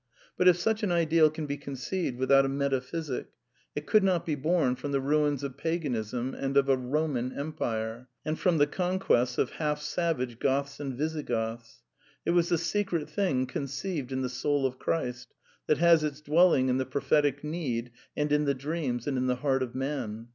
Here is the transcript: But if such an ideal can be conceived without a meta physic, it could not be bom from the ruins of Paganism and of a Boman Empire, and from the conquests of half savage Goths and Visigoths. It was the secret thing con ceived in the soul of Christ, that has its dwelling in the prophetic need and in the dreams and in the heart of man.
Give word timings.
But 0.35 0.47
if 0.47 0.57
such 0.57 0.81
an 0.81 0.91
ideal 0.91 1.29
can 1.29 1.45
be 1.45 1.57
conceived 1.57 2.17
without 2.17 2.43
a 2.43 2.49
meta 2.49 2.81
physic, 2.81 3.27
it 3.75 3.85
could 3.85 4.03
not 4.03 4.25
be 4.25 4.33
bom 4.33 4.75
from 4.75 4.91
the 4.93 4.99
ruins 4.99 5.43
of 5.43 5.57
Paganism 5.57 6.33
and 6.33 6.57
of 6.57 6.67
a 6.67 6.75
Boman 6.75 7.37
Empire, 7.37 8.07
and 8.25 8.39
from 8.39 8.57
the 8.57 8.65
conquests 8.65 9.37
of 9.37 9.51
half 9.51 9.79
savage 9.79 10.39
Goths 10.39 10.79
and 10.79 10.95
Visigoths. 10.97 11.83
It 12.25 12.31
was 12.31 12.49
the 12.49 12.57
secret 12.57 13.11
thing 13.11 13.45
con 13.45 13.67
ceived 13.67 14.11
in 14.11 14.23
the 14.23 14.27
soul 14.29 14.65
of 14.65 14.79
Christ, 14.79 15.35
that 15.67 15.77
has 15.77 16.03
its 16.03 16.19
dwelling 16.21 16.67
in 16.69 16.77
the 16.77 16.85
prophetic 16.87 17.43
need 17.43 17.91
and 18.17 18.31
in 18.31 18.45
the 18.45 18.55
dreams 18.55 19.05
and 19.05 19.19
in 19.19 19.27
the 19.27 19.35
heart 19.45 19.61
of 19.61 19.75
man. 19.75 20.29